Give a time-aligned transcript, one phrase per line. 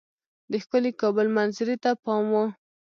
[0.51, 2.45] د ښکلي کابل منظرې ته پام وو.